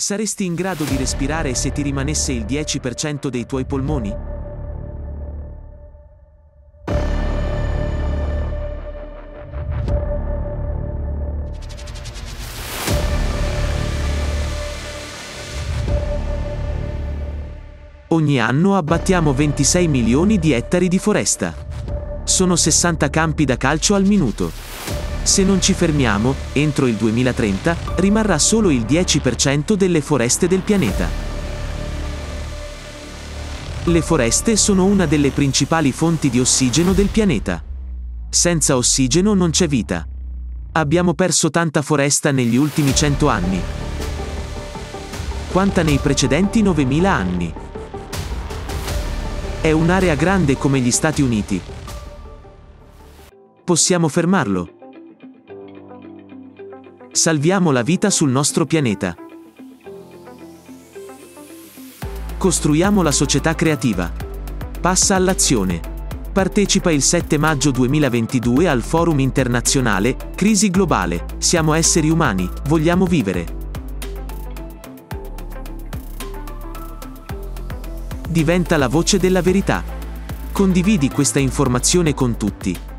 Saresti 0.00 0.46
in 0.46 0.54
grado 0.54 0.84
di 0.84 0.96
respirare 0.96 1.54
se 1.54 1.72
ti 1.72 1.82
rimanesse 1.82 2.32
il 2.32 2.46
10% 2.46 3.28
dei 3.28 3.44
tuoi 3.44 3.66
polmoni? 3.66 4.16
Ogni 18.08 18.40
anno 18.40 18.76
abbattiamo 18.78 19.34
26 19.34 19.86
milioni 19.86 20.38
di 20.38 20.52
ettari 20.52 20.88
di 20.88 20.98
foresta. 20.98 21.54
Sono 22.24 22.56
60 22.56 23.10
campi 23.10 23.44
da 23.44 23.58
calcio 23.58 23.94
al 23.94 24.04
minuto. 24.04 24.69
Se 25.30 25.44
non 25.44 25.60
ci 25.60 25.74
fermiamo, 25.74 26.34
entro 26.54 26.88
il 26.88 26.96
2030, 26.96 27.76
rimarrà 27.98 28.36
solo 28.36 28.68
il 28.68 28.80
10% 28.80 29.74
delle 29.74 30.00
foreste 30.00 30.48
del 30.48 30.58
pianeta. 30.58 31.08
Le 33.84 34.02
foreste 34.02 34.56
sono 34.56 34.86
una 34.86 35.06
delle 35.06 35.30
principali 35.30 35.92
fonti 35.92 36.30
di 36.30 36.40
ossigeno 36.40 36.92
del 36.92 37.06
pianeta. 37.06 37.62
Senza 38.28 38.76
ossigeno 38.76 39.34
non 39.34 39.50
c'è 39.50 39.68
vita. 39.68 40.04
Abbiamo 40.72 41.14
perso 41.14 41.48
tanta 41.48 41.80
foresta 41.80 42.32
negli 42.32 42.56
ultimi 42.56 42.92
100 42.92 43.28
anni. 43.28 43.60
Quanta 45.52 45.84
nei 45.84 45.98
precedenti 45.98 46.60
9000 46.60 47.12
anni. 47.12 47.54
È 49.60 49.70
un'area 49.70 50.16
grande 50.16 50.56
come 50.56 50.80
gli 50.80 50.90
Stati 50.90 51.22
Uniti. 51.22 51.60
Possiamo 53.62 54.08
fermarlo. 54.08 54.78
Salviamo 57.12 57.70
la 57.70 57.82
vita 57.82 58.10
sul 58.10 58.30
nostro 58.30 58.66
pianeta. 58.66 59.14
Costruiamo 62.38 63.02
la 63.02 63.12
società 63.12 63.54
creativa. 63.54 64.10
Passa 64.80 65.14
all'azione. 65.14 65.80
Partecipa 66.32 66.90
il 66.90 67.02
7 67.02 67.38
maggio 67.38 67.70
2022 67.70 68.68
al 68.68 68.82
Forum 68.82 69.20
internazionale 69.20 70.16
Crisi 70.34 70.70
globale. 70.70 71.26
Siamo 71.38 71.74
esseri 71.74 72.08
umani, 72.08 72.48
vogliamo 72.68 73.04
vivere. 73.04 73.58
diventa 78.30 78.76
la 78.76 78.86
voce 78.86 79.18
della 79.18 79.42
verità. 79.42 79.82
Condividi 80.52 81.10
questa 81.10 81.40
informazione 81.40 82.14
con 82.14 82.36
tutti. 82.36 82.89